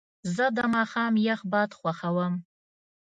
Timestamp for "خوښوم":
1.79-2.33